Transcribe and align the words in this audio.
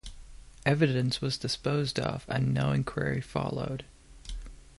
Evidence 0.65 1.21
was 1.21 1.37
disposed 1.37 1.99
of 1.99 2.25
and 2.27 2.55
no 2.55 2.71
inquiry 2.71 3.21
followed. 3.21 3.85